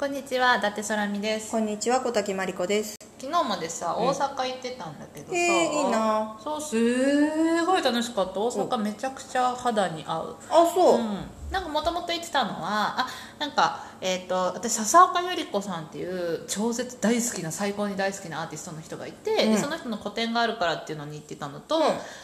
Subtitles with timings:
[0.00, 1.50] こんにちは伊達空美です。
[1.50, 2.96] こんにちは小滝真理子です。
[3.18, 6.40] 昨日までさ大阪行ってたんだけどさ、えーいいな。
[6.42, 8.40] そうすごい楽しかった。
[8.40, 10.36] 大阪めちゃくちゃ肌に合う。
[10.48, 11.18] あそう、うん、
[11.50, 13.08] なんかもともと言ってたのはあ
[13.38, 19.52] なんか、えー、と私笹岡百合子さんっていう超絶大好きな最高に大好きなアーティストの人がいて、うん。
[19.54, 21.80] でその人の個展があるからっていうのに行ってたのと、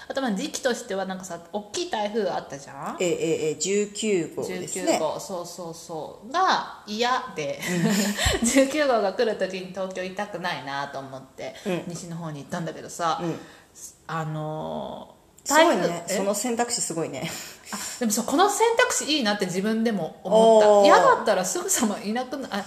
[0.08, 2.96] あとまあ時期としてはなんかさ大きい台風あったじゃん？
[3.00, 7.60] えええ19号です19ね号そうそうそうが嫌で、
[8.42, 11.82] 19号が来る時に東京いたくないなと思って、うん。
[11.88, 13.38] 西の方に行ったんだけどさ、うん。
[14.06, 15.16] あのー
[15.48, 16.04] すごいね。
[16.08, 16.12] え？
[16.16, 17.30] その選択肢すごいね。
[17.30, 17.55] あ
[17.98, 20.86] でもそうこの選択肢いいなって自分でも思った。
[20.86, 22.64] 嫌だったらすぐさまいなくなあ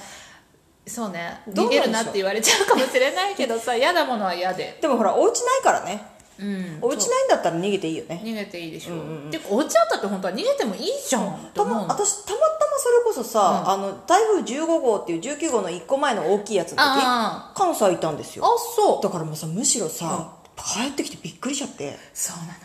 [0.86, 1.42] そうね。
[1.48, 6.02] 逃げるなって言われちゃうかもしれないけどさ嫌なものは嫌で、でもほらお家ないからね。
[6.40, 8.22] うん、お家ないんだったら逃げていいよね。
[8.24, 9.32] 逃げていいでしょ、うんうんうん。
[9.32, 19.04] でお家あったって本当は逃げてもいいじゃんたま私たまたまそれこそさ、あの台風15号っていう19号の1個前の大きいやつの時あ関西いたんですあよそう。
[19.04, 21.98] だからもうさむしろさ、帰ってきてびっくりしちゃって。
[22.14, 22.56] そうなのよ、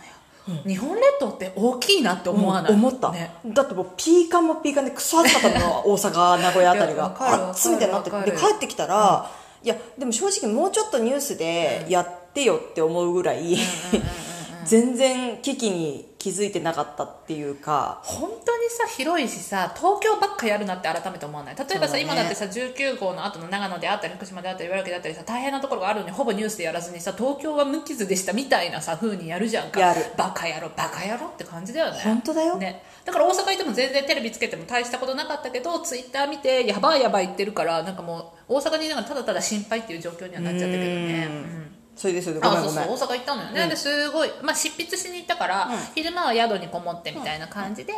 [0.67, 3.35] 日本列島って大きいなって思わない、うん思った、ね。
[3.47, 5.83] だってもうピーカンもピーカンでクソ暑かったの。
[5.89, 6.95] 大阪名古屋あたりが。
[6.95, 8.11] いやわかるわかる暑みたいになって。
[8.11, 9.31] で帰ってきたら、
[9.63, 13.57] いやでも正直もうちょっとニュースでやってよって思うぐらい、
[14.67, 18.01] 全然危機に気づいてなかったっていうか。
[18.03, 21.57] 本当にさ広いしさ東京ばっかやるなって改めて思わない？
[21.57, 22.01] 例えばさ、ね。
[22.01, 29.81] 今だってさ19号の後の長野であったり福島であったり茨城であったりさ大変なところがあるのにほぼニュースでやらずにさ東京は無傷でしたみたいなさ風にやるじゃんか。
[29.81, 30.01] やる。
[30.17, 32.01] バカ野郎バカ野郎って感じだよね。
[32.03, 32.57] 本当だよ。
[32.57, 41.29] ね、だから大阪行っても全然テレビつけても大したことなかったけどツイッター見てやばいやばい言ってるからなんかもう大阪にいながらただただ心配っていう状況にはなっちゃったけどね。
[41.31, 41.37] うん。
[41.37, 41.64] うん
[41.97, 42.99] それでそれでごめあそうんごめん。
[42.99, 47.93] そう大阪行ったのよね、ですごい、まあ、執筆しに行ったから、昼間は宿にこもってみたいな感じで、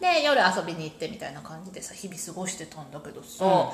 [0.00, 3.72] で夜遊びに行ってみたいな感じでさ日々過ごしてたんだけどさ、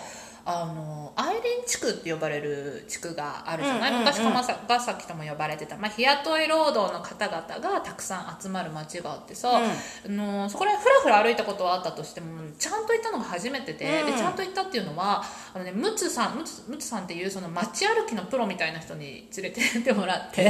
[0.49, 4.07] あのアイリン地区って呼ばれる地区があるじゃない、うんうんうん。
[4.07, 12.27] 昔鎌崎とも呼ばれてた、まあ、日雇い労働の方々がたくさん集まる町があってさ、あのそこら辺ふらふら歩いたことはあったとしても
[12.59, 14.13] ちゃんと行ったのが初めてで,、うん。
[14.13, 20.45] でちゃんと行ったっていうのはあの、ね、ムツさんムツムツさんっていうその街歩きのプロみたいな人に連れてってもらって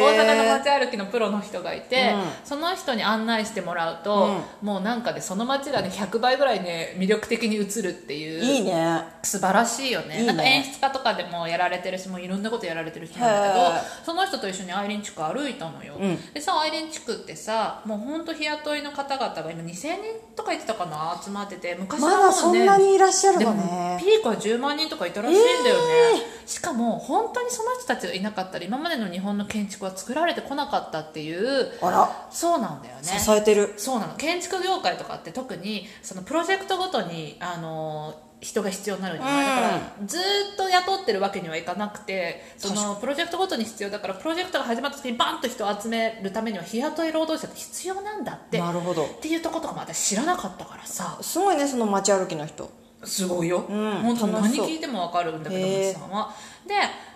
[0.00, 2.22] 大阪の街歩きのプロの人がいて、うん。
[2.44, 4.28] その人に案内してもらうと、
[4.62, 8.44] もうなんかでその街がね100倍ぐらいね魅力的に映るっていう。
[8.44, 10.14] いいね素晴らしいよね。
[10.14, 10.26] ね。
[10.26, 16.32] なんか演出家とかでもやられてるしもういろんなことやられてる人なんだけどその人と一緒にアイリン地区歩いたのよ、うん。
[16.32, 19.96] でさアイリン地区ってさもうほんと日雇いの方々が今2000人
[20.36, 21.20] とか言ってたかな？
[21.22, 23.98] 集まってて昔はもうねまだそんなにいらっしゃるのね。
[24.00, 32.28] ピークは10万人とかいたらしいんだよね、しかも本当にその人たちがいなかったら今までの日本の建築は作られてこなかったっていうあら。
[32.30, 33.02] そうなんだよね。
[33.02, 33.74] 支えてる。
[33.76, 34.14] そうなの。
[34.16, 39.32] 建築業界とかって特にそのプロジェクトごとにあの人が必要になるじゃな。
[39.32, 39.46] い、うん。
[39.46, 39.60] だか
[40.00, 40.20] らずー
[40.54, 48.58] っと雇ってるわけにはいかなくてそのプロジェクトごとに必要だからプロジェクトが始まった時にバンと人を集めるためには日雇い労働者って必要なんだって。
[48.58, 49.04] なるほど。
[49.04, 51.18] っていうとことかも私知らなかったからさ。
[51.20, 52.70] すごいねその街歩きの人。
[53.04, 55.92] すごいよ、うん本当何聞いても分かるんだけどへー。
[55.92, 56.34] 松さんは。
[56.66, 56.74] で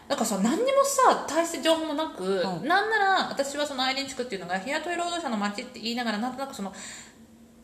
[0.08, 2.68] なんかさ何にもさ大して情報もなく、うん。
[2.68, 6.72] なんなら私はそのアイリン地区っていうのが日雇い労働者の街って言いながらなんとなくその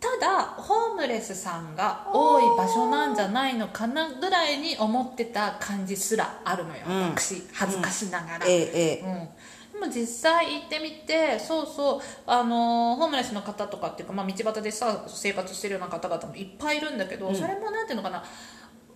[0.04, 7.00] ただホームレスさんが多い場所なんじゃないのかなぐらいに思ってた感じすらあるのよ、うん。
[7.16, 7.42] 私。
[7.54, 9.30] 恥ずかしながら、ええええ。
[9.72, 12.00] うん、でも実際行ってみてそうそう。
[12.26, 17.34] あのーホームレスの方とかっていうか、まあ、道端でさ生活してるような方々もいっぱいいるんだけど、うん。
[17.34, 18.22] それもなんていうのかな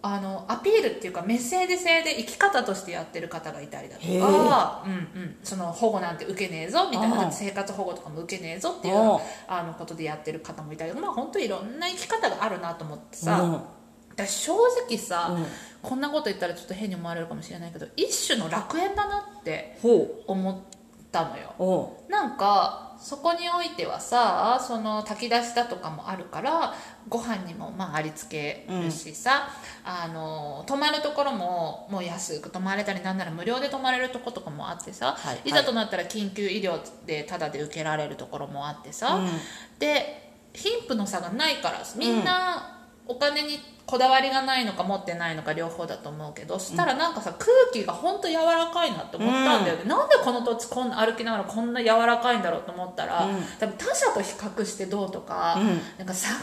[0.01, 4.95] あのアピールっていうかメッセージ性で生き方としてやってる方がいたりだとへか、うんう
[5.25, 9.63] ん、その保護なんて受けねえぞみたいな生活保護とかも受けねえぞっていうああ。
[9.65, 13.61] のことでやってる方もいたりまあ本当いろんな生き方があるなと思ってさ、うん。
[14.11, 14.55] 私正
[14.89, 15.47] 直さ、うん。
[15.83, 20.57] こんなこと言ったらちょっと変に思われるかもしれないけど一種の楽園だなってほ思っ
[21.11, 21.97] たのよ。
[22.09, 26.75] なんかそこにおいてはさその炊き出しだとかもあるから
[27.09, 29.49] ご飯にもまあありつけるしさ、
[29.85, 39.29] あの泊まるところももう安く泊まれたりなんなら無料で泊まれるとことかもあってさ、はいいざとなったら緊急医療でタダで受けられるところもあってさ、うん。
[39.79, 42.68] で貧富の差がないからみんな
[43.09, 53.43] お金にこだわりがないのか持ってないのか両方だと思うけどそしたらなんかさ空気が本当柔らかいなって思ったんだよね、なんでこの土地こんな歩きながらこんな柔らかいんだろうと思ったら、うん。
[53.59, 55.67] 多分他者と比較してどうとか、うん。
[55.97, 56.41] なんか差が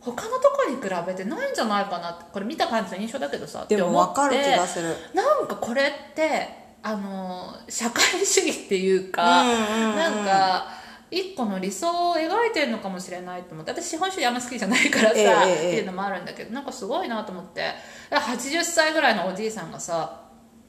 [0.00, 4.96] 他のとこに比べてないんじゃないかなってこれ見た感じの印象だけどさでも分かる気って思ってがする。
[5.14, 6.48] なんかこれって
[6.82, 9.96] あの社会主義っていうか、うんうんうん。
[9.96, 13.72] なんか一個の理想を描いてるのかもしれないと思って。
[13.72, 17.72] 私資本主義あんま好きじゃないからさ、ええええっていうのもあるんだけどなんかすごいなと思って。
[18.10, 20.23] 80歳ぐらいのおじいさんがさ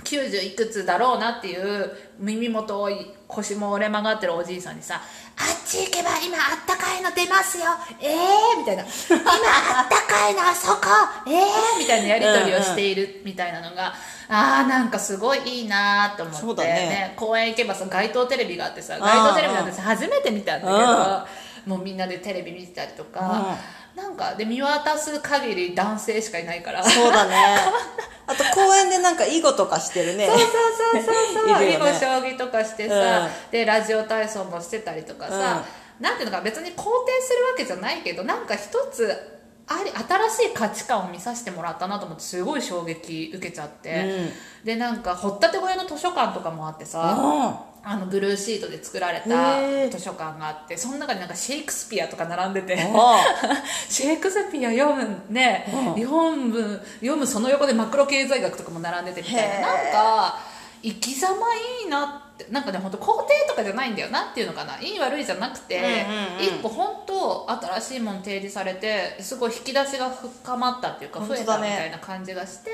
[0.06, 2.90] 90いくつだろうなっていう耳元を
[3.28, 5.02] 腰も折れ曲がってるおじいさんにさ
[5.38, 7.66] 「あっち行けば今あったかいの出ますよ。
[8.00, 10.82] ええー」みたいな「今あったかいのあそこ。
[11.28, 12.08] ええー」みたいな。
[12.08, 13.94] やり取りをしているみたいなのが、
[14.30, 17.14] あーなんかすごいいいなと思って、そうだね。
[17.16, 23.58] 公園行けばさ街頭テレビがあってさ街頭テレビなんてさ初めて見たんだけどもうみんなでテレビ見てたりとか、
[23.96, 26.84] なんかで見渡す限り男性しかいないから。
[26.84, 27.58] そうだね。
[28.28, 30.28] あと公園でなんか囲碁とかしてるね。
[30.28, 35.64] そうそうそうそうそう、 囲碁ね将棋とかしてさ、でラジオ体操もしてたりとかさ、
[36.00, 39.36] なんていうのか別に肯定するわけじゃないけどなんか一つ
[39.68, 39.92] あり
[40.30, 44.30] 新しい価値観を見させてもらったなと思ってすごい衝撃受けちゃって、
[44.64, 49.62] でなんか掘ったて小屋の図書館とかもあってさ、うあのブルーシートで作られた
[49.96, 52.74] 図書館があってその中になんかシェイクスピアとか並んでて。
[52.74, 52.78] ん
[53.88, 59.68] シェイクスピア読むね、読む読むその横でマクロ経済学とかも並んでてみたいな。
[59.68, 60.40] なんか
[60.82, 61.36] 生き様
[61.84, 64.82] いいなってなんかね本当肯定とかじゃないんだよなっていうのかな。
[64.82, 66.44] いい悪いじゃなくて、うんうんうん。
[66.44, 72.72] 一個本当新しいもの提示されてすごい引き出しが深まったっていうか増えたみたいな感じがして、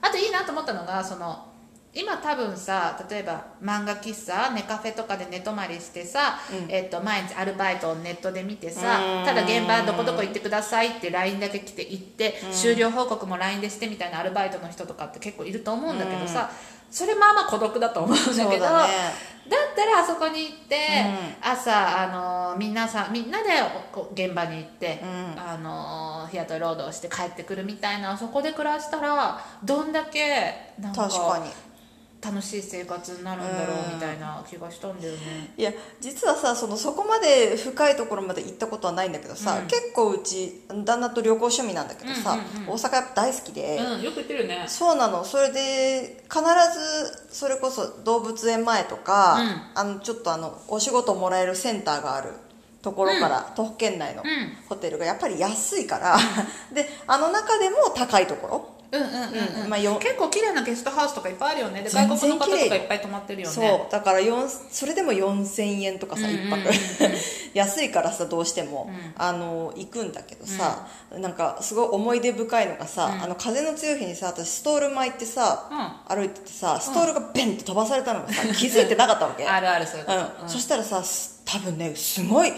[0.00, 1.51] あといいなと思ったのがその
[1.94, 9.24] 今多分さ例えば漫画喫茶ネカフェとかで寝泊まりしてさ、えっと毎日アルバイトをネットで見てさうん。
[9.26, 16.50] ただ現場どこどこ行ってくださいって LINE だけ来て行って終了報告も LINE でしてみたいなアルバイトの人とかって結構いると思うんだけどさ
[16.90, 18.94] それまあまあ孤独だと思うんだけどだね。
[19.48, 20.76] だったらあそこに行って、
[21.42, 23.48] 朝あの皆さんみんなで
[24.12, 25.00] 現場に行って、
[25.36, 31.71] あの日雇い労働して帰ってくるみたいなあそこで暮らしたらどんだけなんか確かに
[32.24, 35.52] 楽しい生活になるんだろうみたいな気がしたんだよね。
[35.56, 39.66] いや実はさそのそこまで深いところまで行ったことはないんだけどさ、うん。
[39.66, 44.64] 結構うち旦那と旅行趣味なんだけどさ、うんうんうん大阪やっぱ大好きで、うん、よく言ってるよね。
[44.68, 45.24] そうなの。
[45.24, 49.38] それで必ずそれこそ動物園前とか、
[49.74, 52.30] あのちょっとあのお仕事もらえるセンターがある
[52.82, 54.28] ところから、徒歩圏内のうん。
[54.68, 56.16] ホテルがやっぱり安いから、
[56.72, 59.62] であの中でも高いところうんうんうんうん。
[59.64, 61.82] うんまあよ結構綺麗なゲストハウスとかいっぱいあるよね。
[61.82, 63.54] で全外国の方とかいっぱい泊まってるよね。
[63.54, 63.92] そう。
[63.92, 66.70] だから4それでも4000円とかさうんうん一泊。
[67.54, 75.68] 安いからさどうしても、あの行くんだけどさ、なんかすごい思い出深いのがさ、あの風の強い日にさ私ストール巻いてさ、
[76.08, 79.44] 歩いててさストールがベンって飛ばされたのがさ、気づいてなかったわけ。
[79.48, 80.18] あるあるそういうこと。
[80.44, 80.48] うん。
[80.48, 82.56] そしたらさす多分ねすごい3 4 0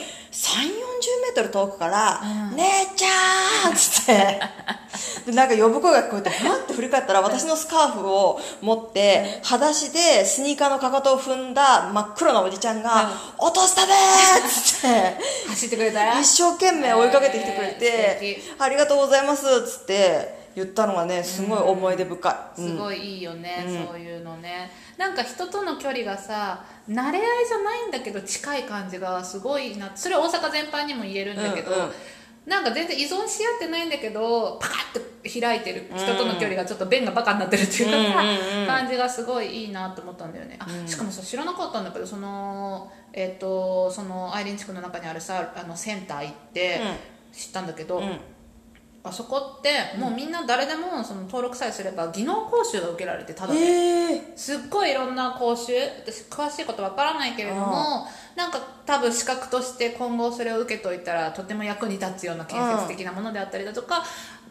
[1.23, 2.21] メートル遠くから
[2.55, 4.41] 「姉ちゃん!」っつって。
[5.27, 13.97] でなんか呼ぶ声が聞こえてふって振り返ったら私のスカーフを持って裸足でスニーカーのかかとを踏んだ真っ黒なおじちゃんが「落としたべ!」っ
[14.49, 15.17] つって
[15.49, 24.71] 走ってくれた一生懸命追いかけてきてくれえーて素「ありがとうございます」っつって言ったのがねすごい思い出深い、すごいいいよね、そういうのね。
[24.97, 29.91] なんか人との距離がさ慣れ合いじゃないんだけど近い感じがすごいな。
[29.97, 31.93] それは大阪全般にも言えるんだけど、うんうん。
[32.47, 35.91] なんか全然依存し合ってないんだけどパカッて開いてる。
[35.97, 38.21] 人との距離がちょっと弁がバカになってるっていうか
[38.67, 40.57] さ、感じがすごいいいなと思ったんだよね。
[40.61, 46.81] あ、しかもさ知らなかったんだけどそのえっ、とそのアイリン地区の中にあるさあのセンター行って
[47.33, 48.21] 知ったんだけど、ん
[49.07, 55.75] あそこってもうみんな誰でもその登録さえすれば技能講習が受けられてただで、ええすっごいいろんな講習
[56.07, 64.03] 私詳しいことわからないけれどもなんか多分資格として今後それを受けといたらとても役に立つような建設的なものであったりだとか、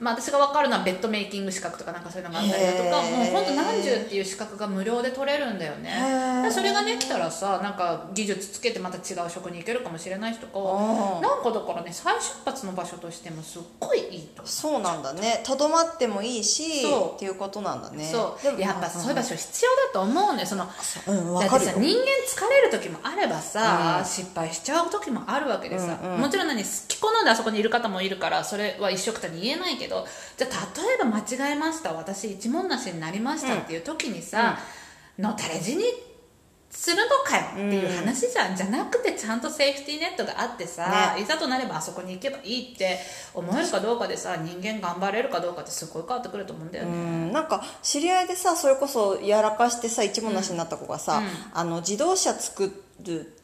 [0.04, 6.50] まあ、私が分かるのはベッドメイキング資格とかなんかそういうのがあったりだとかもう本当何十っていう資格が無料で取れるんだよね。
[6.52, 14.46] それができたらさなんか技術つけてまた違う職に行けるかもしれない人とかなんかだからね再出発の場所としてもすっごいいいと。
[14.46, 15.42] そうなんだね。
[15.46, 18.04] とどまってもいいしっていうことなんだね。
[18.04, 18.44] そう。
[18.44, 20.68] でもやっぱそういう場所必要だと思うねその
[21.08, 21.12] う。
[21.12, 26.22] んだってさ人間疲れる時もあればさ、失敗しちゃう時もあるわけでさ、うんうん。
[26.22, 29.93] もちろん何好き好んであそこにいる方もいるからそれは一緒くたに言えないけど
[30.38, 34.58] じゃあ例えば間違えました私一文なしになりましたっていう時にさ、
[35.20, 35.84] のたれ死に
[36.70, 42.98] するのかよっていう話じゃん、じゃなくてちゃんとセーフティーネットがあってさ、いざとなればあそこに行けばいいって
[43.34, 47.32] 思えるかどうかでさ人間頑張れるかどうかってすごい変わってくると思うんだようね、ん。
[47.32, 51.22] なんか知り合いでさそれこそやらかしてさ一文なしになった子がさ、
[51.54, 52.72] あの自動車作
[53.04, 53.38] る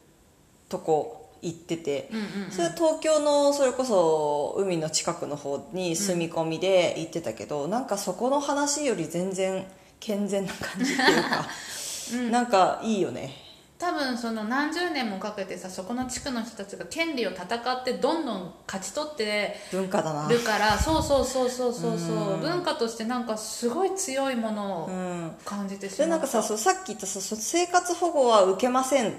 [0.68, 2.10] とこ行ってて、
[2.50, 9.64] それ東京のそれこそ海の近くの方に住み込みで行ってたけど、なんかそこの話より全然
[9.98, 13.34] 健全な感じっていうか、なんかいいよね。
[13.78, 20.28] 多分その何十年もかけてさそこの地区の人たちが権利を戦ってどんどん勝ち取って文化だな。
[20.28, 22.38] るからそうそうそうそうそうそう。
[22.40, 25.32] 文化としてなんかすごい強いものをうん。
[25.46, 26.10] 感じてしでまった。
[26.10, 29.14] なんかさそうさっき言ったさ生活保護は受けません、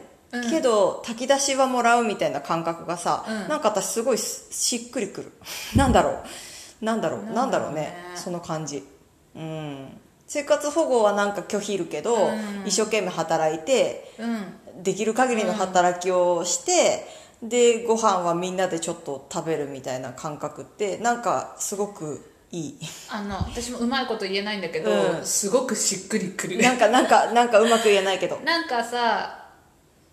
[0.50, 3.50] けど炊き出しはもらうみたいな感覚がさ、うん。
[3.50, 5.32] なんか私すごいしっくりくる。
[5.76, 6.12] なんだろ
[6.82, 6.86] う。
[6.86, 7.24] なんだろう。
[7.26, 7.96] ななんんだろうね。
[8.16, 8.88] その感じ。
[9.36, 10.02] うん。
[10.28, 12.64] 生活保護はなんか拒否るけど、うん。
[12.66, 14.84] 一生懸命働いてうん。
[14.84, 17.06] できる限りの働きをして、
[17.44, 22.80] でご飯はみんなでちょっと食べるみたいな感覚ってなんかすごくいい。
[23.10, 25.26] あの私もうまいこと言えないんだけど、うん。
[25.26, 26.58] すごくしっくりくる。
[26.60, 28.38] なんかなんかなんかうまく言えないけど。
[28.38, 29.41] なんかさ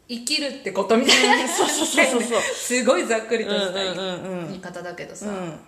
[0.08, 2.40] 生きるってことみたいな、そうそうそうそうそう。
[2.40, 5.26] すごいざっくりとした言い方だけどさ。
[5.26, 5.60] うん。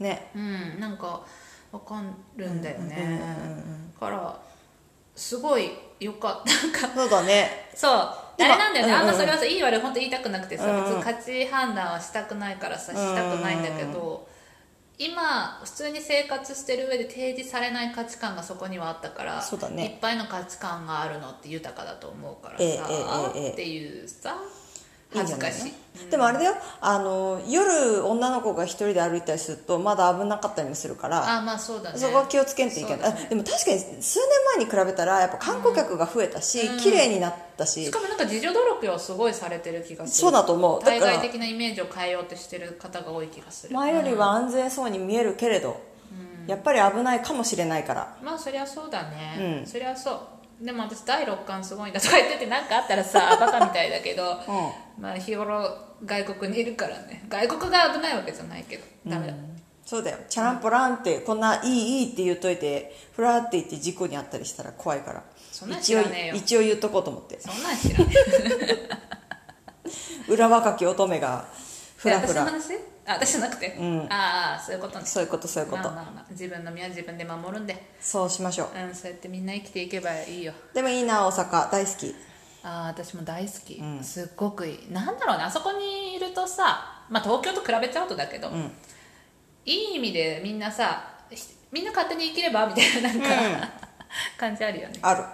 [0.00, 0.30] ね。
[0.34, 1.24] うん、なんか
[1.70, 2.02] わか
[2.36, 4.40] るんだよね、うんうんうんうんだから
[5.14, 6.66] すごいよかった。
[6.66, 7.70] なんかそうだね。
[7.74, 7.92] そう。
[7.92, 10.82] あ今れなんだよね、うんうんあんまそれはさいい悪い本当言いたくなくてさ、うんうん。
[10.84, 14.28] 別に価値判断はしたくないからさしたくないんだけど、
[14.98, 19.84] 今普通に生活してる上で提示されない価値観がそこにはあったからそうだね。
[19.84, 24.36] いっぱいの価値観があるのって豊かだと思うからさ、ええええええっていうさ
[25.16, 25.72] 恥ずかしい。
[25.72, 26.10] の？
[26.10, 26.54] でもあれだよ。
[26.80, 31.98] あの夜女の子が一人で歩いたりするとまだ危なかったりもするからあまあそうだね。
[31.98, 33.08] そこは気をつけんといけな。
[33.08, 33.20] い、ね。
[33.26, 37.84] あでも確かに数年前に比べたらやっぱ観光客が増えたし、綺麗になったし。
[37.84, 40.26] しかもなんか自助努力をすごいされてる気がする。
[40.26, 40.82] そうだと思う。
[40.82, 43.74] 対外的なイメージを変えようとしてる方が多い気がする。
[43.74, 45.80] 前よりは安全そうに見えるけれど、
[46.46, 48.16] やっぱり危ないかもしれないから。
[48.22, 49.66] まあそりゃそうだね、うん。
[49.66, 50.20] そりゃそう
[50.60, 54.40] でも私第六感すごいんだとか言ってて何かあったらさ バカみたいだけど、
[54.98, 55.68] まあ日頃
[56.04, 57.24] 外国にいるからね。
[57.28, 59.34] 外国が危ないわけじゃないけどダメだ、
[59.84, 60.18] そうだよ。
[60.28, 65.22] チャランポランってこんないいいいって言っといてふらって言って事故にあったりしたら怖いから。
[65.52, 66.34] そんなん知一応らねえよ。
[66.34, 67.38] 一応言っとこうと思って。
[67.40, 68.14] そんなん知らね
[70.28, 71.46] 裏若き乙女が
[71.96, 72.44] ふえらふら。
[72.44, 72.78] 私の話？
[73.06, 74.06] あ私じゃなくて、ん。
[74.12, 75.06] ああそういうことね。
[75.06, 76.24] そういうことそういうこと、まあまあまあ。
[76.30, 77.90] 自分の身は自分で守るんで。
[78.00, 78.68] そうしましょう。
[78.78, 80.52] うんそうやってみんな生きていけばいいよ。
[80.74, 81.70] でもいいな大阪。
[81.70, 82.14] 大好き。
[82.62, 84.92] ああ私も大好き、すっごくいい。
[84.92, 85.44] なんだろうね。
[85.44, 88.50] あそこにいるとさ、まあ、東京と比べちゃうとだけど、
[89.64, 93.68] いい意味でみんなさひみんな勝手に生きればみたいななんか、
[94.36, 94.98] 感じあるよね。
[95.00, 95.24] ある。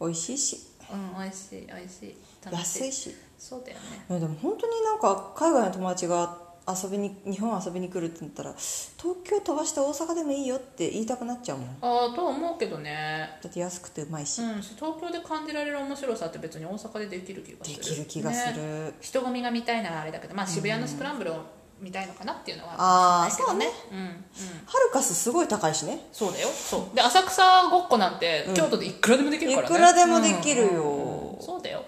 [0.00, 2.16] うん、美味しいしうん、美味しい美味しい。
[2.50, 3.14] 安いし。
[3.38, 4.20] そうだよね。
[4.20, 11.80] でも本当になんか海外の友達が遊びに日本遊びに来るって言ったら東京飛ばして大阪でもいいよって言いたくなっちゃうもん。
[11.80, 13.30] だああと思うけどね。
[13.46, 18.92] って安くてうまいし、うん東京で感じられる面白さって別に大阪でできる気がすでるきる気がする、ね。
[19.00, 23.90] 人混みが見たいならあれだけどまあ渋谷のスクランブルを見たいのかなっていうのはあーるかもしれないけどね。
[23.90, 24.24] うんうん。
[24.66, 26.06] ハルカスすごい高いしね。
[26.12, 26.48] そうだよ。
[26.48, 26.96] そう。
[26.96, 29.74] で浅草ごっこなんて、京都でいくらでもできるからね。
[29.74, 30.68] いくらでもできるよ。
[30.68, 31.36] うんうん。
[31.36, 31.84] うんそうだよ。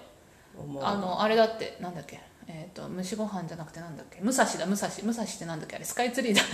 [0.81, 2.19] あのあれだってなんだっけ？
[2.47, 4.19] えっ、と蒸しご飯じゃなくてなんだっけ？
[4.21, 4.87] 武蔵だ武蔵。
[5.03, 5.75] 武蔵ってなんだっけ？
[5.77, 6.41] あれスカイツリーだ。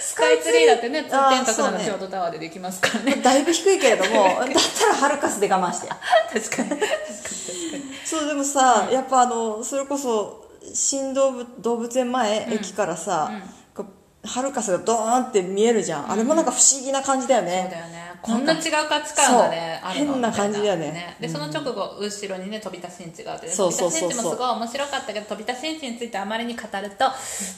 [0.00, 1.84] スカイツリーだってね通天閣なのそうね。
[1.86, 3.16] 京都タワーでできますからね。
[3.16, 5.88] だいぶ低いけれども だったらハルカスで我慢して。
[5.88, 6.40] 確かに。
[6.40, 6.70] 確かに。
[6.70, 6.88] 確かに。
[8.04, 13.30] そうでもさ、やっぱあのそれこそ新動物動物園前、駅からさ、
[14.22, 18.08] こうハルカスがドーンって見えるじゃん、あれもなんか不思議な感じだよそうね、だよね。
[18.20, 20.86] こんな違う価値観がねあるの変な感じだよね。
[20.86, 24.08] みたいなでその直後後ろにね飛び出しんちがあってう飛そうそうそう。
[24.08, 27.04] び出しんちもすごい面白かったけど飛び出しんちについてあまりに語ると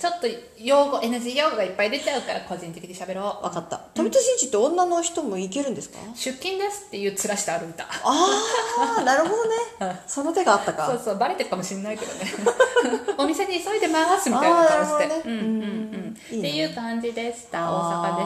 [0.00, 0.26] ちょっと
[0.58, 12.20] 用語 NG 用語がいっぱい出ちゃうから個人的に喋ろう分かった富田新地って女の人も行けるんですか、出勤ですっていう面して歩いたああなるほどねその手があったかそうそうバレてるかもしれないけどね
[13.18, 15.99] お店に急いでますみたいな顔して、ねうんうんうんうんいいね
[16.38, 17.70] っていう感じでした。
[17.70, 18.22] 大は阪で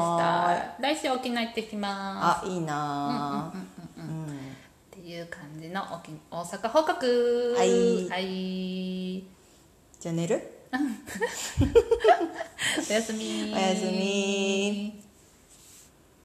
[0.96, 1.02] した。
[1.02, 3.58] 来週沖縄行ってきまあいいなす
[4.99, 7.54] っていう感じの沖大阪報告。
[7.56, 8.08] はい。
[8.08, 9.25] はい。
[10.00, 10.50] じゃあ寝る？
[10.75, 10.76] お
[12.92, 15.00] やすみおやすみ